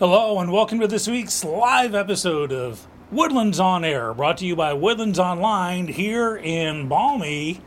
[0.00, 4.56] Hello, and welcome to this week's live episode of Woodlands on Air, brought to you
[4.56, 7.60] by Woodlands Online here in balmy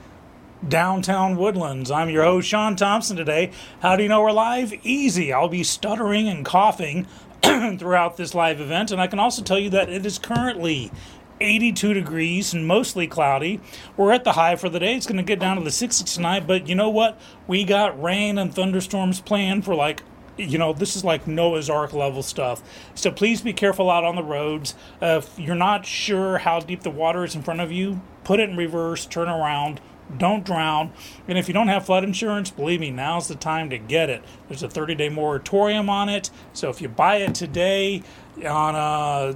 [0.68, 1.90] downtown Woodlands.
[1.90, 3.52] I'm your host, Sean Thompson, today.
[3.80, 4.74] How do you know we're live?
[4.84, 5.32] Easy.
[5.32, 7.08] I'll be stuttering and coughing
[7.42, 10.92] throughout this live event, and I can also tell you that it is currently
[11.40, 13.62] 82 degrees and mostly cloudy.
[13.96, 14.98] We're at the high for the day.
[14.98, 17.18] It's going to get down to the 60s tonight, but you know what?
[17.48, 20.04] We got rain and thunderstorms planned for like
[20.38, 22.62] you know, this is like Noah's Ark level stuff.
[22.96, 24.76] So please be careful out on the roads.
[25.02, 28.40] Uh, if you're not sure how deep the water is in front of you, put
[28.40, 29.82] it in reverse, turn around,
[30.16, 30.94] don't drown.
[31.28, 34.24] And if you don't have flood insurance, believe me, now's the time to get it.
[34.48, 36.30] There's a 30 day moratorium on it.
[36.54, 38.04] So if you buy it today
[38.46, 39.34] on uh,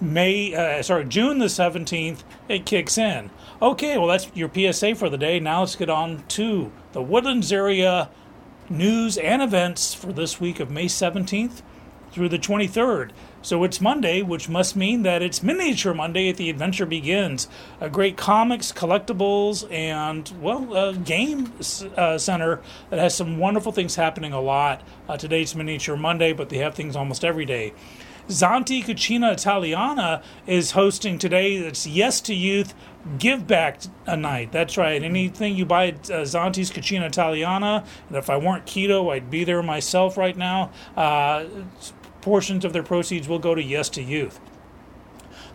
[0.00, 3.30] May, uh, sorry, June the 17th, it kicks in.
[3.60, 5.40] Okay, well, that's your PSA for the day.
[5.40, 8.10] Now let's get on to the Woodlands area
[8.70, 11.62] news and events for this week of May 17th
[12.12, 13.10] through the 23rd.
[13.42, 17.46] So it's Monday, which must mean that it's Miniature Monday at the Adventure Begins,
[17.80, 21.52] a great comics, collectibles, and, well, a game
[21.96, 24.82] uh, center that has some wonderful things happening a lot.
[25.08, 27.72] Uh, today's Miniature Monday, but they have things almost every day.
[28.28, 31.54] Zanti Cucina Italiana is hosting today.
[31.56, 32.74] It's Yes to Youth
[33.18, 34.50] Give Back a Night.
[34.50, 35.00] That's right.
[35.00, 39.44] Anything you buy at uh, Zanti's Cucina Italiana, and if I weren't keto, I'd be
[39.44, 40.72] there myself right now.
[40.96, 41.44] Uh,
[42.20, 44.40] portions of their proceeds will go to Yes to Youth.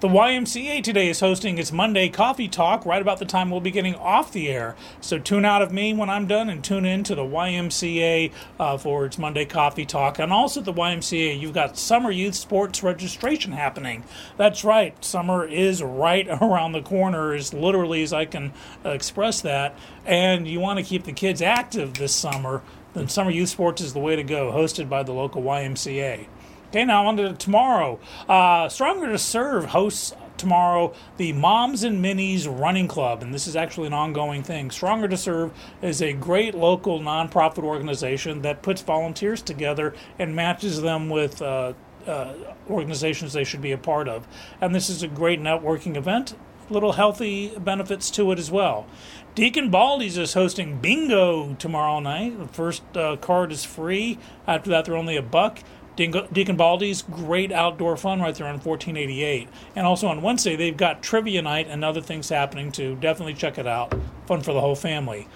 [0.01, 3.69] The YMCA today is hosting its Monday Coffee Talk right about the time we'll be
[3.69, 4.75] getting off the air.
[4.99, 8.79] So tune out of me when I'm done and tune in to the YMCA uh,
[8.79, 10.17] for its Monday Coffee Talk.
[10.17, 14.03] And also at the YMCA, you've got Summer Youth Sports registration happening.
[14.37, 19.41] That's right, summer is right around the corner, as literally as I can uh, express
[19.41, 19.77] that.
[20.03, 22.63] And you want to keep the kids active this summer,
[22.95, 26.25] then Summer Youth Sports is the way to go, hosted by the local YMCA.
[26.71, 27.99] Okay, now on to tomorrow.
[28.29, 33.57] Uh, Stronger to Serve hosts tomorrow the Moms and Minis Running Club, and this is
[33.57, 34.71] actually an ongoing thing.
[34.71, 35.51] Stronger to Serve
[35.81, 41.41] is a great local nonprofit organization that puts volunteers together and matches them with.
[41.41, 41.73] Uh,
[42.07, 42.33] uh,
[42.67, 44.27] organizations they should be a part of.
[44.59, 46.35] And this is a great networking event.
[46.67, 48.87] Little healthy benefits to it as well.
[49.33, 52.37] Deacon Baldy's is hosting bingo tomorrow night.
[52.37, 54.19] The first uh, card is free.
[54.45, 55.59] After that, they're only a buck.
[55.95, 59.47] Deacon Baldy's great outdoor fun right there on 1488.
[59.75, 62.97] And also on Wednesday, they've got trivia night and other things happening too.
[62.99, 63.93] Definitely check it out.
[64.25, 65.27] Fun for the whole family.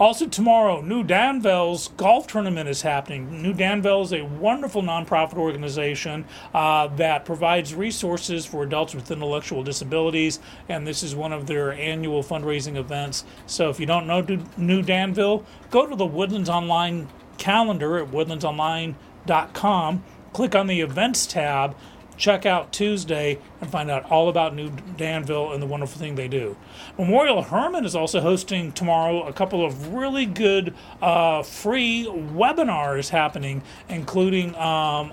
[0.00, 3.42] Also, tomorrow, New Danville's golf tournament is happening.
[3.42, 9.64] New Danville is a wonderful nonprofit organization uh, that provides resources for adults with intellectual
[9.64, 10.38] disabilities,
[10.68, 13.24] and this is one of their annual fundraising events.
[13.46, 14.24] So, if you don't know
[14.56, 20.04] New Danville, go to the Woodlands Online calendar at woodlandsonline.com.
[20.32, 21.74] Click on the events tab,
[22.18, 26.28] check out Tuesday, and find out all about New Danville and the wonderful thing they
[26.28, 26.56] do.
[26.98, 33.62] Memorial Hermann is also hosting tomorrow a couple of really good uh, free webinars happening,
[33.88, 35.12] including um,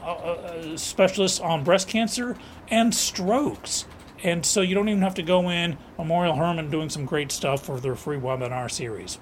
[0.75, 2.35] specialists on breast cancer
[2.69, 3.85] and strokes.
[4.23, 5.77] And so you don't even have to go in.
[5.97, 9.19] Memorial Hermann doing some great stuff for their free webinar series.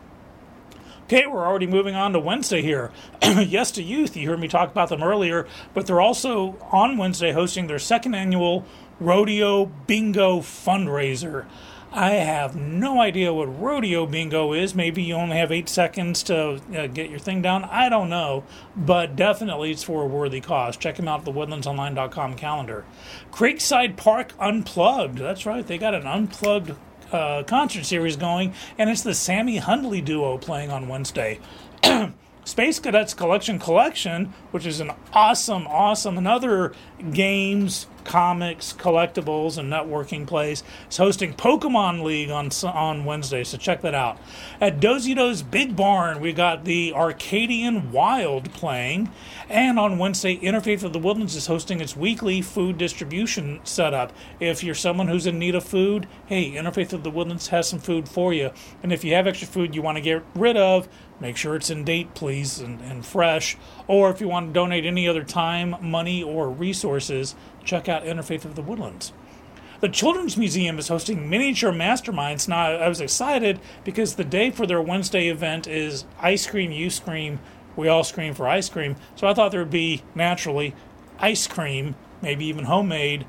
[1.13, 2.89] Okay, we're already moving on to Wednesday here.
[3.21, 7.31] yes to Youth, you heard me talk about them earlier, but they're also on Wednesday
[7.31, 8.65] hosting their second annual
[8.99, 11.45] Rodeo Bingo fundraiser.
[11.91, 14.73] I have no idea what rodeo bingo is.
[14.73, 17.65] Maybe you only have eight seconds to uh, get your thing down.
[17.65, 18.43] I don't know,
[18.75, 20.75] but definitely it's for a worthy cause.
[20.75, 22.85] Check them out at the woodlandsonline.com calendar.
[23.31, 25.19] Creekside Park Unplugged.
[25.19, 26.73] That's right, they got an unplugged
[27.13, 31.39] uh, concert series going, and it's the Sammy Hundley duo playing on Wednesday.
[32.45, 36.73] Space Cadets Collection Collection, which is an awesome, awesome, another
[37.11, 40.63] games comics, collectibles, and networking place.
[40.87, 44.19] It's hosting Pokemon League on on Wednesday, so check that out.
[44.61, 49.09] At Dosey Doe's Big Barn, we got the Arcadian Wild playing,
[49.49, 54.13] and on Wednesday, Interfaith of the Woodlands is hosting its weekly food distribution setup.
[54.39, 57.79] If you're someone who's in need of food, hey, Interfaith of the Woodlands has some
[57.79, 58.51] food for you.
[58.81, 60.87] And if you have extra food you want to get rid of,
[61.19, 63.57] make sure it's in date, please, and, and fresh.
[63.87, 68.45] Or if you want to donate any other time, money, or resources, check out Interfaith
[68.45, 69.13] of the Woodlands.
[69.79, 72.47] The Children's Museum is hosting miniature masterminds.
[72.47, 76.89] Now, I was excited because the day for their Wednesday event is Ice Cream, You
[76.89, 77.39] Scream,
[77.75, 78.95] We All Scream for Ice Cream.
[79.15, 80.73] So I thought there would be naturally
[81.19, 83.25] ice cream, maybe even homemade,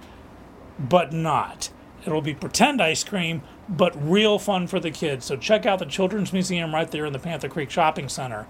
[0.78, 1.70] but not.
[2.06, 5.24] It'll be pretend ice cream, but real fun for the kids.
[5.24, 8.46] So check out the Children's Museum right there in the Panther Creek Shopping Center.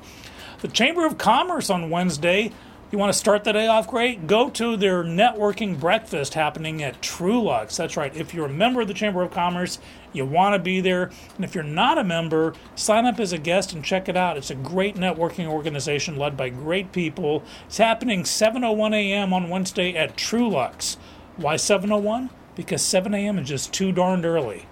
[0.61, 2.53] The Chamber of Commerce on Wednesday
[2.95, 4.29] You want to start the day off great?
[4.29, 7.77] Go to their networking breakfast happening at Truluck's.
[7.77, 8.15] That's right.
[8.15, 9.81] If you're a member of the Chamber of Commerce,
[10.13, 11.11] you want to be there.
[11.35, 14.37] And if you're not a member, sign up as a guest and check it out.
[14.37, 17.43] It's a great networking organization led by great people.
[17.67, 19.33] It's happening 7:01 a.m.
[19.33, 20.97] on Wednesday at Truluck's.
[21.37, 22.31] Why 7:01?
[22.55, 23.41] Because 7 a.m.
[23.41, 24.67] is just too darned early.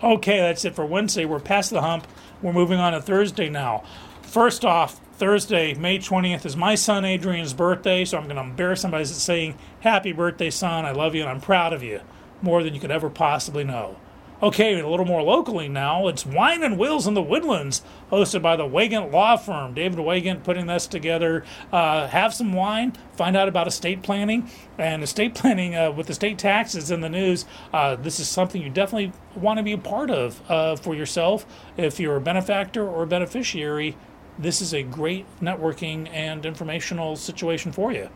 [0.00, 1.24] Okay, that's it for Wednesday.
[1.24, 2.06] We're past the hump.
[2.40, 3.82] We're moving on to Thursday now.
[4.22, 8.82] First off, Thursday, May 20th, is my son Adrian's birthday, so I'm going to embarrass
[8.82, 10.84] him by saying, Happy birthday, son.
[10.84, 12.00] I love you and I'm proud of you
[12.42, 13.96] more than you could ever possibly know.
[14.42, 16.08] Okay, a little more locally now.
[16.08, 19.72] It's Wine and Wills in the Woodlands, hosted by the Wagant Law Firm.
[19.72, 21.44] David Wagant putting this together.
[21.72, 24.50] Uh, have some wine, find out about estate planning.
[24.76, 28.68] And estate planning uh, with estate taxes in the news, uh, this is something you
[28.68, 31.46] definitely want to be a part of uh, for yourself.
[31.76, 33.96] If you're a benefactor or a beneficiary,
[34.38, 38.08] this is a great networking and informational situation for you.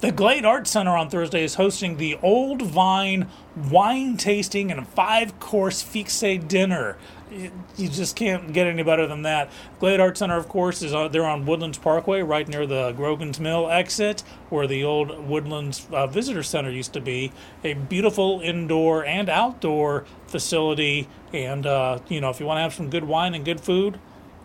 [0.00, 3.28] The Glade Art Center on Thursday is hosting the Old Vine
[3.70, 6.96] wine tasting and five course fixe dinner.
[7.30, 9.48] You just can't get any better than that.
[9.78, 13.38] Glade Art Center, of course, is on, they're on Woodlands Parkway, right near the Grogan's
[13.38, 17.32] Mill exit, where the old Woodlands uh, Visitor Center used to be.
[17.62, 22.74] A beautiful indoor and outdoor facility, and uh, you know, if you want to have
[22.74, 23.98] some good wine and good food,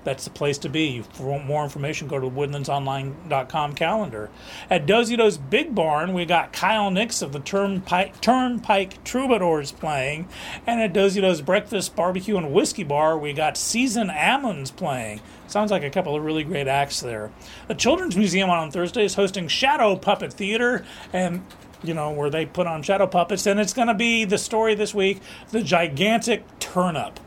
[0.07, 1.01] that's the place to be.
[1.01, 4.29] For more information, go to woodlandsonline.com calendar.
[4.69, 10.29] At Dosey Doe's Big Barn, we got Kyle Nix of the Turnpike, Turnpike Troubadours playing.
[10.65, 15.19] And at Dosey Doe's Breakfast Barbecue and Whiskey Bar, we got Season Ammons playing.
[15.47, 17.29] Sounds like a couple of really great acts there.
[17.67, 21.43] The Children's Museum on Thursday is hosting Shadow Puppet Theater, and
[21.83, 24.73] you know, where they put on shadow puppets, and it's going to be the story
[24.73, 25.19] this week
[25.51, 27.19] The Gigantic Turnip.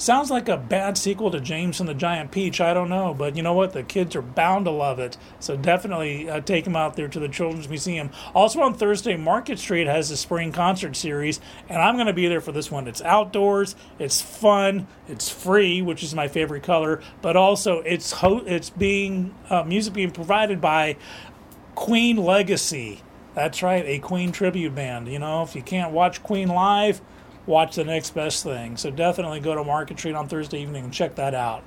[0.00, 2.60] Sounds like a bad sequel to James and the Giant Peach.
[2.60, 3.72] I don't know, but you know what?
[3.72, 5.16] The kids are bound to love it.
[5.40, 8.10] So definitely uh, take them out there to the Children's Museum.
[8.32, 12.28] Also on Thursday, Market Street has a spring concert series, and I'm going to be
[12.28, 12.86] there for this one.
[12.86, 18.44] It's outdoors, it's fun, it's free, which is my favorite color, but also it's ho-
[18.46, 20.96] it's being uh, music being provided by
[21.74, 23.02] Queen Legacy.
[23.34, 25.08] That's right, a Queen tribute band.
[25.08, 27.00] You know, if you can't watch Queen live
[27.48, 28.76] watch the next best thing.
[28.76, 31.64] So definitely go to Market Street on Thursday evening and check that out.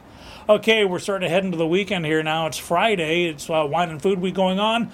[0.47, 2.47] Okay, we're starting to head into the weekend here now.
[2.47, 3.25] It's Friday.
[3.25, 4.91] It's uh, Wine and Food Week going on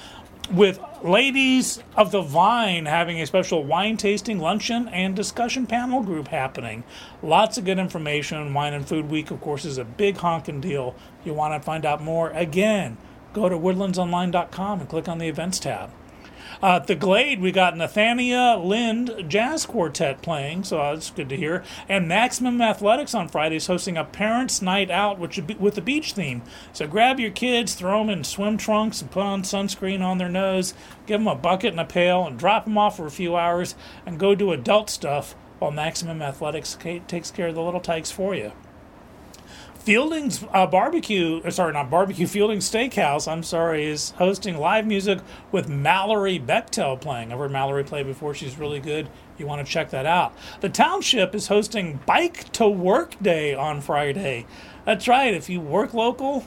[0.51, 6.29] with Ladies of the Vine having a special wine tasting luncheon and discussion panel group
[6.29, 6.83] happening.
[7.21, 8.53] Lots of good information.
[8.53, 10.95] Wine and Food Week, of course, is a big honking deal.
[11.25, 12.29] You want to find out more?
[12.31, 12.97] Again,
[13.33, 15.91] go to woodlandsonline.com and click on the events tab.
[16.61, 21.37] Uh, at the Glade, we got Nathania Lind Jazz Quartet playing, so that's good to
[21.37, 21.63] hear.
[21.87, 26.41] And Maximum Athletics on Fridays hosting a Parents' Night Out which with the beach theme.
[26.73, 30.29] So grab your kids, throw them in swim trunks, and put on sunscreen on their
[30.29, 30.73] nose,
[31.05, 33.75] give them a bucket and a pail, and drop them off for a few hours,
[34.05, 36.77] and go do adult stuff while Maximum Athletics
[37.07, 38.51] takes care of the little tykes for you.
[39.87, 45.19] Fielding's uh, barbecue, uh, sorry, not barbecue, Fielding Steakhouse, I'm sorry, is hosting live music
[45.49, 47.31] with Mallory Bechtel playing.
[47.31, 48.33] I've heard Mallory play before.
[48.33, 49.07] She's really good.
[49.37, 50.35] You want to check that out.
[50.59, 54.45] The Township is hosting Bike to Work Day on Friday.
[54.83, 55.33] That's right.
[55.33, 56.43] If you work local,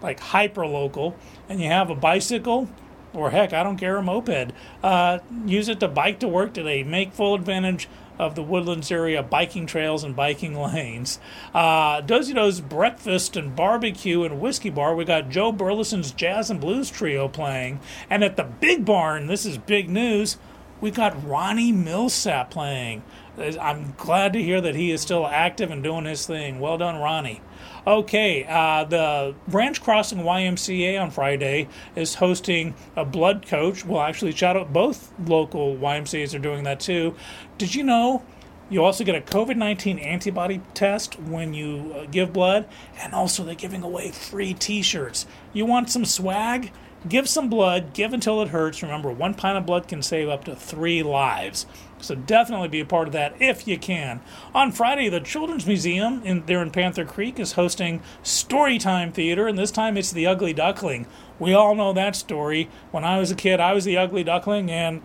[0.00, 1.16] like hyper local,
[1.48, 2.70] and you have a bicycle,
[3.12, 4.52] or heck, I don't care, a moped,
[4.84, 6.84] uh, use it to bike to work today.
[6.84, 11.18] Make full advantage of the Woodlands area biking trails and biking lanes.
[11.54, 16.60] Uh, Dosey Doe's Breakfast and Barbecue and Whiskey Bar, we got Joe Burleson's Jazz and
[16.60, 17.80] Blues Trio playing.
[18.08, 20.36] And at the Big Barn, this is big news,
[20.80, 23.02] we got Ronnie Milsap playing.
[23.38, 26.60] I'm glad to hear that he is still active and doing his thing.
[26.60, 27.40] Well done, Ronnie.
[27.86, 33.84] Okay, uh, the Branch Crossing YMCA on Friday is hosting a blood coach.
[33.84, 37.14] Well, actually, shout out both local YMCAs are doing that too.
[37.58, 38.22] Did you know
[38.70, 42.66] you also get a COVID 19 antibody test when you uh, give blood,
[43.00, 45.26] and also they're giving away free t shirts.
[45.52, 46.72] You want some swag?
[47.06, 48.82] Give some blood, give until it hurts.
[48.82, 51.66] Remember, one pint of blood can save up to three lives.
[52.00, 54.20] So definitely be a part of that if you can.
[54.54, 59.58] On Friday, the Children's Museum in there in Panther Creek is hosting Storytime Theater, and
[59.58, 61.06] this time it's the Ugly Duckling.
[61.38, 62.70] We all know that story.
[62.90, 65.02] When I was a kid, I was the Ugly Duckling, and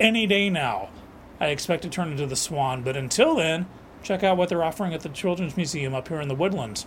[0.00, 0.88] any day now,
[1.38, 2.82] I expect to turn into the Swan.
[2.82, 3.66] But until then,
[4.02, 6.86] check out what they're offering at the Children's Museum up here in the Woodlands.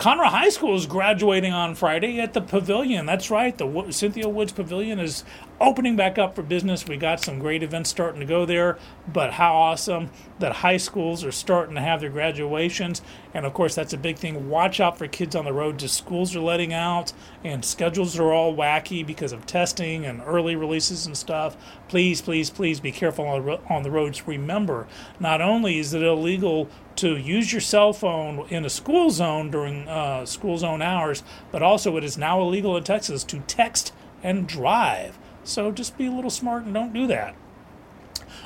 [0.00, 3.04] Conroe High School is graduating on Friday at the Pavilion.
[3.04, 5.24] That's right, the Cynthia Woods Pavilion is
[5.60, 6.88] opening back up for business.
[6.88, 11.22] We got some great events starting to go there, but how awesome that high schools
[11.22, 13.02] are starting to have their graduations.
[13.34, 14.48] And of course, that's a big thing.
[14.48, 15.78] Watch out for kids on the road.
[15.78, 17.12] Just schools are letting out,
[17.44, 21.56] and schedules are all wacky because of testing and early releases and stuff.
[21.88, 23.26] Please, please, please be careful
[23.68, 24.26] on the roads.
[24.26, 24.86] Remember,
[25.18, 29.88] not only is it illegal to use your cell phone in a school zone during
[29.88, 34.46] uh, school zone hours, but also it is now illegal in Texas to text and
[34.46, 35.18] drive.
[35.44, 37.34] So just be a little smart and don't do that.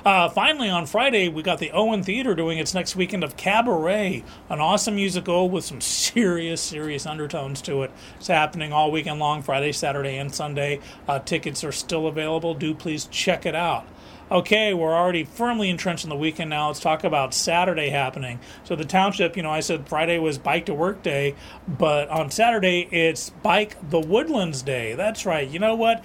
[0.05, 4.23] Uh, finally, on Friday, we got the Owen Theater doing its next weekend of Cabaret,
[4.51, 7.91] an awesome musical with some serious, serious undertones to it.
[8.17, 10.81] It's happening all weekend long, Friday, Saturday, and Sunday.
[11.09, 12.55] Uh, tickets are still available.
[12.55, 13.87] Do please check it out.
[14.31, 16.69] Okay, we're already firmly entrenched in the weekend now.
[16.69, 18.41] Let's talk about Saturday happening.
[18.65, 21.35] So, the township, you know, I said Friday was Bike to Work Day,
[21.69, 24.95] but on Saturday, it's Bike the Woodlands Day.
[24.95, 25.47] That's right.
[25.47, 26.03] You know what?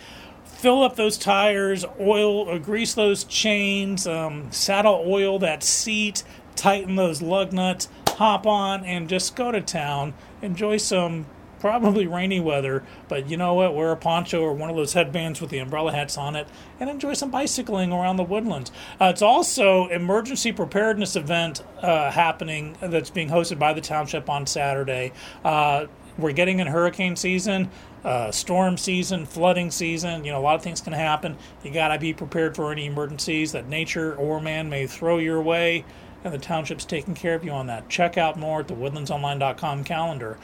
[0.59, 6.21] Fill up those tires, oil, or uh, grease those chains, um, saddle oil that seat,
[6.57, 10.13] tighten those lug nuts, hop on, and just go to town.
[10.41, 11.25] Enjoy some
[11.61, 13.73] probably rainy weather, but you know what?
[13.73, 16.45] Wear a poncho or one of those headbands with the umbrella hats on it,
[16.77, 18.69] and enjoy some bicycling around the woodlands.
[18.99, 24.45] Uh, it's also emergency preparedness event uh, happening that's being hosted by the township on
[24.45, 25.13] Saturday.
[25.43, 25.85] Uh,
[26.17, 27.69] we're getting in hurricane season
[28.03, 30.23] uh, storm season, flooding season.
[30.23, 31.37] You know, a lot of things can happen.
[31.63, 35.41] You got to be prepared for any emergencies that nature or man may throw your
[35.41, 35.85] way,
[36.23, 37.89] and the township's taking care of you on that.
[37.89, 40.37] Check out more at the woodlandsonline.com calendar.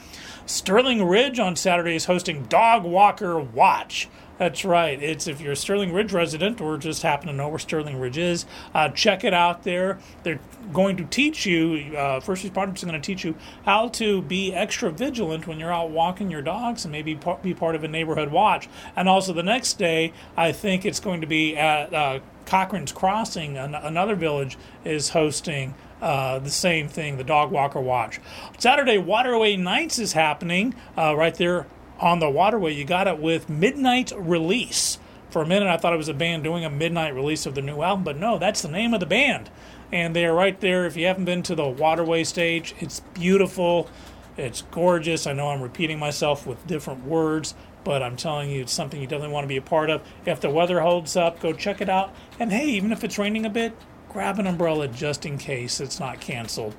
[0.46, 4.08] Sterling Ridge on Saturday is hosting Dog Walker Watch.
[4.38, 5.02] That's right.
[5.02, 8.18] It's if you're a Sterling Ridge resident or just happen to know where Sterling Ridge
[8.18, 9.98] is, uh, check it out there.
[10.24, 10.40] They're
[10.72, 14.52] going to teach you, uh, first responders are going to teach you how to be
[14.52, 18.30] extra vigilant when you're out walking your dogs and maybe be part of a neighborhood
[18.30, 18.68] watch.
[18.94, 23.56] And also the next day, I think it's going to be at uh, Cochran's Crossing,
[23.56, 25.74] an- another village, is hosting.
[25.98, 28.20] Uh, the same thing, the Dog Walker Watch.
[28.58, 31.64] Saturday, Waterway Nights is happening uh, right there
[31.98, 32.74] on the waterway.
[32.74, 34.98] You got it with Midnight Release.
[35.30, 37.64] For a minute, I thought it was a band doing a midnight release of their
[37.64, 39.50] new album, but no, that's the name of the band.
[39.92, 40.86] And they are right there.
[40.86, 43.90] If you haven't been to the waterway stage, it's beautiful.
[44.36, 45.26] It's gorgeous.
[45.26, 49.06] I know I'm repeating myself with different words, but I'm telling you, it's something you
[49.06, 50.02] definitely want to be a part of.
[50.24, 52.14] If the weather holds up, go check it out.
[52.38, 53.76] And hey, even if it's raining a bit,
[54.08, 56.74] grab an umbrella just in case it's not canceled.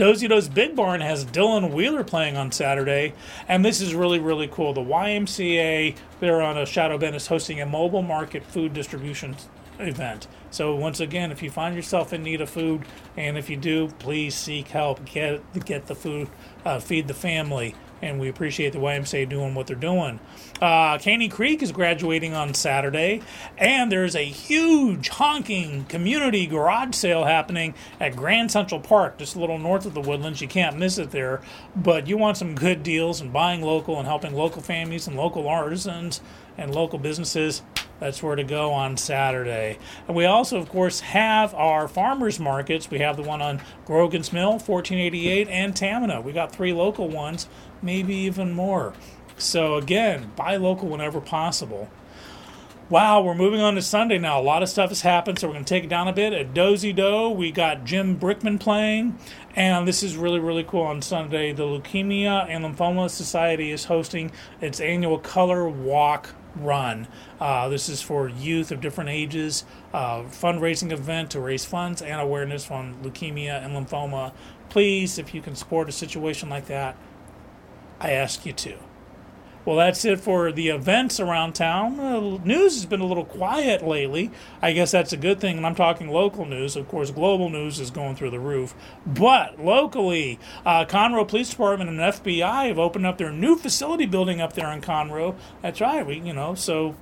[0.00, 3.12] Dosey Doe's Big Barn has Dylan Wheeler playing on Saturday,
[3.46, 4.72] and this is really, really cool.
[4.72, 9.36] The YMCA, they're on a Shadow Bend, is hosting a mobile market food distribution
[9.78, 10.26] event.
[10.50, 12.86] So once again, if you find yourself in need of food,
[13.18, 15.04] and if you do, please seek help.
[15.04, 16.30] Get get the food,
[16.64, 20.20] uh, feed the family and we appreciate the YMCA doing what they're doing.
[20.60, 23.22] Uh, Caney Creek is graduating on Saturday,
[23.56, 29.40] and there's a huge honking community garage sale happening at Grand Central Park, just a
[29.40, 30.40] little north of the Woodlands.
[30.40, 31.40] You can't miss it there,
[31.74, 35.48] but you want some good deals and buying local and helping local families and local
[35.48, 36.20] artisans
[36.60, 37.62] and local businesses
[38.00, 39.78] that's where to go on Saturday.
[40.08, 42.90] And we also, of course, have our farmers markets.
[42.90, 46.24] We have the one on Grogan's Mill, 1488, and Tamina.
[46.24, 47.46] We got three local ones,
[47.82, 48.94] maybe even more.
[49.36, 51.90] So again, buy local whenever possible.
[52.88, 54.40] Wow, we're moving on to Sunday now.
[54.40, 56.32] A lot of stuff has happened, so we're going to take it down a bit.
[56.32, 59.16] At Dosey Doe, we got Jim Brickman playing,
[59.54, 61.52] and this is really, really cool on Sunday.
[61.52, 67.06] The Leukemia and Lymphoma Society is hosting its annual Color Walk run.
[67.40, 72.20] Uh, this is for youth of different ages, uh, fundraising event to raise funds and
[72.20, 74.32] awareness on leukemia and lymphoma.
[74.68, 76.96] Please, if you can support a situation like that,
[78.00, 78.89] I ask you to.
[79.64, 82.00] Well, that's it for the events around town.
[82.00, 84.30] Uh, news has been a little quiet lately.
[84.62, 86.76] I guess that's a good thing, and I'm talking local news.
[86.76, 88.74] Of course, global news is going through the roof.
[89.06, 94.40] But locally, uh, Conroe Police Department and FBI have opened up their new facility building
[94.40, 95.34] up there in Conroe.
[95.60, 96.06] That's right.
[96.06, 96.96] We, you know, so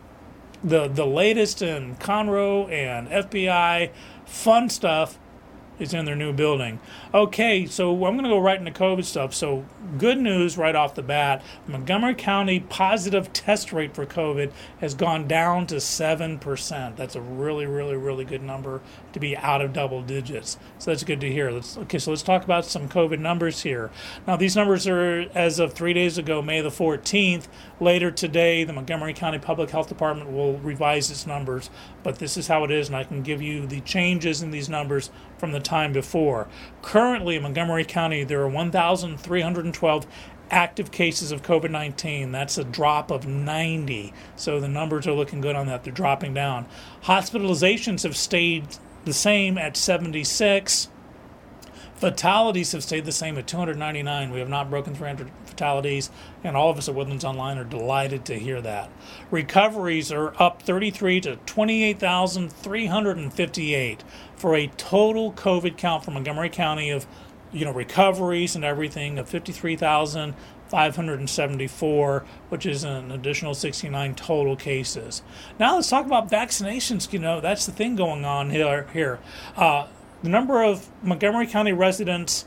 [0.63, 3.91] the the latest in Conroe and FBI
[4.27, 5.19] fun stuff
[5.79, 6.81] is in their new building.
[7.15, 9.35] Okay, so I'm going to go right into COVID stuff.
[9.35, 9.65] So,
[9.97, 15.27] good news right off the bat Montgomery County positive test rate for COVID has gone
[15.27, 16.97] down to 7%.
[16.97, 18.81] That's a really, really, really good number
[19.13, 20.59] to be out of double digits.
[20.79, 21.51] So, that's good to hear.
[21.51, 23.91] Let's, okay, so let's talk about some COVID numbers here.
[24.27, 27.47] Now, these numbers are as of three days ago, May the 14th.
[27.81, 31.71] Later today, the Montgomery County Public Health Department will revise its numbers,
[32.03, 34.69] but this is how it is, and I can give you the changes in these
[34.69, 36.49] numbers from the time before.
[36.83, 40.07] Currently, in Montgomery County, there are 1,312
[40.51, 42.33] active cases of COVID 19.
[42.33, 44.13] That's a drop of 90.
[44.37, 45.85] So the numbers are looking good on that.
[45.85, 46.67] They're dropping down.
[47.05, 48.67] Hospitalizations have stayed
[49.05, 50.89] the same at 76.
[51.99, 54.31] Fatalities have stayed the same at 299.
[54.31, 56.11] We have not broken 300 fatalities,
[56.45, 58.89] and all of us at Woodlands Online are delighted to hear that.
[59.33, 64.05] Recoveries are up 33 to 28,358
[64.37, 67.05] for a total COVID count for Montgomery County of
[67.51, 75.23] you know recoveries and everything of 53,574, which is an additional 69 total cases.
[75.59, 77.13] Now let's talk about vaccinations.
[77.13, 78.87] You know that's the thing going on here.
[78.93, 79.19] Here,
[79.57, 79.89] uh,
[80.23, 82.45] the number of Montgomery County residents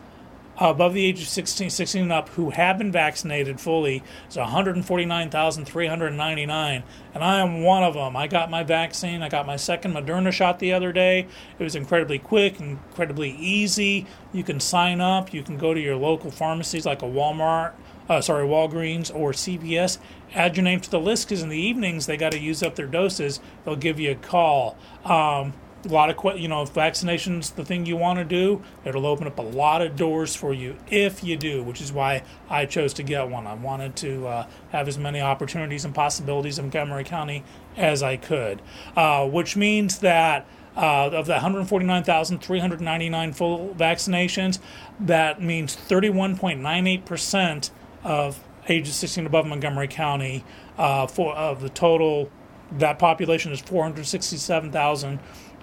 [0.58, 6.84] above the age of 16, 16 and up who have been vaccinated fully is 149,399,
[7.14, 8.16] and I am one of them.
[8.16, 9.24] I got my vaccine.
[9.24, 11.28] I got my second Moderna shot the other day.
[11.58, 14.06] It was incredibly quick, incredibly easy.
[14.34, 15.34] You can sign up.
[15.34, 17.74] You can go to your local pharmacies like a Walmart,
[18.10, 19.98] uh, sorry, Walgreens or CVS.
[20.34, 22.76] Add your name to the list because in the evenings they got to use up
[22.76, 23.40] their doses.
[23.66, 24.78] They'll give you a call.
[25.04, 29.06] Um, a lot of you know if vaccination's the thing you want to do it'll
[29.06, 32.66] open up a lot of doors for you if you do which is why i
[32.66, 36.66] chose to get one i wanted to uh, have as many opportunities and possibilities in
[36.66, 37.44] montgomery county
[37.76, 38.62] as i could
[38.96, 40.46] uh, which means that
[40.76, 44.60] uh, of the 149,399 full vaccinations,
[45.00, 47.72] that means 31.98%
[48.04, 50.46] of ages 16 and above Montgomery County
[50.78, 52.30] uh, for of the total.
[52.72, 55.20] That population is 467,000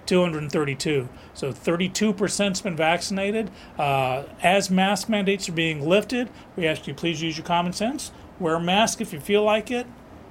[0.09, 1.07] 232.
[1.35, 3.51] So 32%'s been vaccinated.
[3.77, 8.11] Uh, as mask mandates are being lifted, we ask you please use your common sense.
[8.39, 9.85] Wear a mask if you feel like it.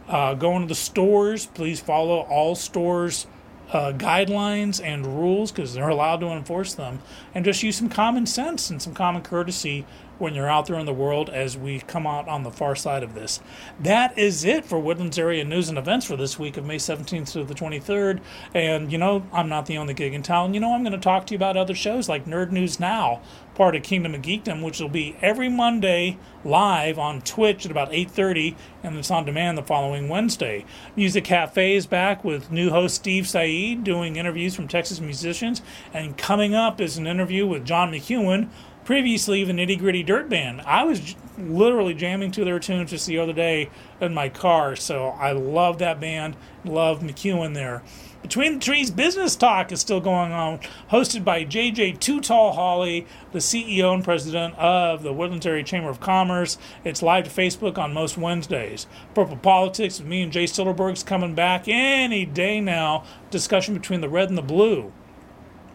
[0.08, 1.46] Uh, go into the stores.
[1.46, 3.28] Please follow all stores'
[3.72, 7.00] uh, guidelines and rules because they're allowed to enforce them.
[7.32, 9.86] And just use some common sense and some common courtesy
[10.18, 13.02] when you're out there in the world as we come out on the far side
[13.02, 13.40] of this.
[13.80, 17.32] That is it for Woodlands area news and events for this week of May 17th
[17.32, 18.20] to the 23rd.
[18.54, 20.54] And you know, I'm not the only gig in town.
[20.54, 23.20] You know, I'm going to talk to you about other shows like Nerd News Now,
[23.54, 27.92] part of Kingdom of Geekdom, which will be every Monday live on Twitch at about
[27.92, 30.64] 8:30, and it's on demand the following Wednesday.
[30.96, 36.16] Music Cafe is back with new host Steve Saeed doing interviews from Texas musicians, and
[36.16, 38.48] coming up is an interview with John McEwen
[38.88, 40.62] previously the Nitty Gritty Dirt Band.
[40.62, 43.68] I was literally jamming to their tunes just the other day
[44.00, 46.38] in my car, so I love that band.
[46.64, 47.82] Love McEwen there.
[48.22, 53.06] Between the Trees Business Talk is still going on, hosted by JJ Too Tall Holly,
[53.32, 56.56] the CEO and president of the Woodlands Area Chamber of Commerce.
[56.82, 58.86] It's live to Facebook on most Wednesdays.
[59.14, 63.04] Purple Politics with me and Jay Silverberg's coming back any day now.
[63.30, 64.94] Discussion between the red and the blue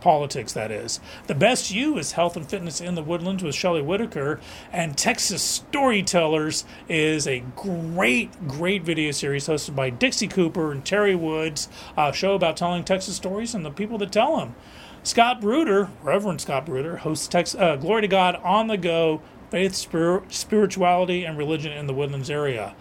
[0.04, 1.00] politics, that is.
[1.28, 4.42] The Best You is Health and Fitness in the Woodlands with Shelley Whitaker.
[4.72, 11.16] And Texas Storytellers is a great, great video series hosted by Dixie Cooper and Terry
[11.16, 14.56] Woods, a show about telling Texas stories and the people that tell them.
[15.04, 19.74] Scott Bruder, Reverend Scott Bruder, hosts Tex- uh, Glory to God on the Go, Faith,
[19.74, 22.76] Spir- Spirituality, and Religion in the Woodlands area.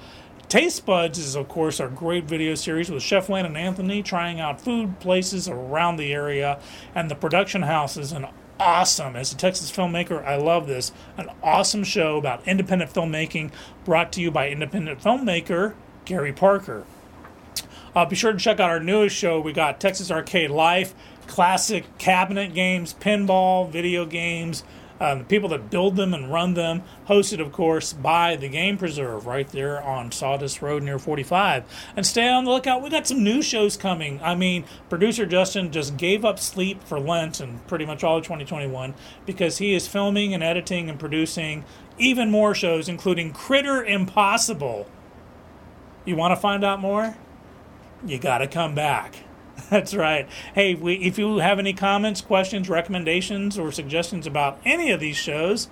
[0.53, 4.38] Taste Buds is, of course, our great video series with Chef Wayne and Anthony trying
[4.38, 6.61] out food places around the area.
[6.95, 8.27] And the production house is an
[8.61, 13.51] awesome, as a Texas filmmaker, I love this, an awesome show about independent filmmaking
[13.87, 15.73] brought to you by independent filmmaker
[16.05, 16.85] Gary Parker.
[17.97, 19.41] Uh, be sure to check out our newest show.
[19.41, 20.95] We got Texas Arcade Life,
[21.27, 24.65] classic cabinet games, pinball, video games,
[25.03, 28.79] uh, the people that build them and run them, hosted, of course, by the Game
[28.79, 31.65] Preserve right there on Sawdust Road near 45.
[31.97, 32.83] And stay on the lookout.
[32.83, 34.21] We got some new shows coming.
[34.23, 38.23] I mean, producer Justin just gave up sleep for Lent and pretty much all of
[38.23, 38.95] 2021
[39.27, 41.65] because he is filming and editing and producing
[41.99, 44.87] even more shows, including Critter Impossible.
[46.05, 47.17] You want to find out more?
[48.07, 49.17] You got to come back.
[49.71, 50.29] That's right.
[50.55, 55.17] Hey, we, if you have any comments, questions, recommendations, or suggestions about any of these
[55.17, 55.69] shows,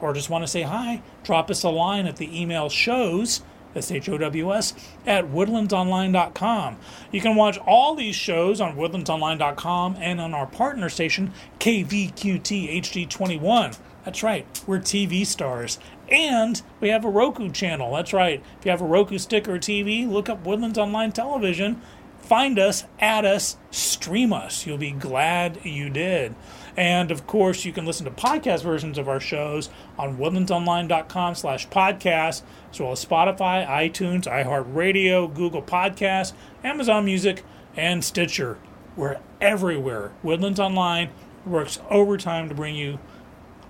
[0.00, 3.42] or just want to say hi, drop us a line at the email shows,
[3.74, 4.74] S-H-O-W-S,
[5.06, 6.76] at woodlandsonline.com.
[7.12, 13.78] You can watch all these shows on woodlandsonline.com and on our partner station, KVQT HD21.
[14.04, 15.78] That's right, we're TV stars.
[16.10, 17.94] And we have a Roku channel.
[17.94, 18.42] That's right.
[18.58, 21.82] If you have a Roku stick or TV, look up Woodlands Online Television
[22.28, 24.66] find us, add us, stream us.
[24.66, 26.34] You'll be glad you did.
[26.76, 31.66] And of course, you can listen to podcast versions of our shows on woodlandsonline.com slash
[31.68, 37.42] podcast, as well as Spotify, iTunes, iHeartRadio, Google Podcasts, Amazon Music,
[37.76, 38.58] and Stitcher.
[38.94, 40.12] We're everywhere.
[40.22, 41.08] Woodlands Online,
[41.46, 42.98] works overtime to bring you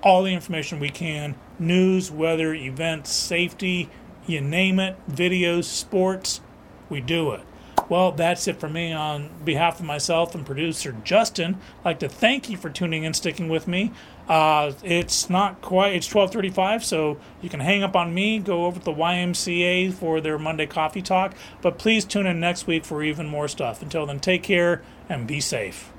[0.02, 3.88] all the information we can news, weather, events, safety,
[4.26, 6.40] you name it, videos, sports.
[6.88, 7.40] We do it.
[7.88, 8.92] Well, that's it for me.
[8.92, 13.14] On behalf of myself and producer Justin, I'd like to thank you for tuning in,
[13.14, 13.92] sticking with me.
[14.28, 15.94] Uh, it's not quite.
[15.94, 18.38] It's twelve thirty-five, so you can hang up on me.
[18.38, 21.34] Go over to the YMCA for their Monday coffee talk.
[21.62, 23.80] But please tune in next week for even more stuff.
[23.80, 25.90] Until then, take care and be safe.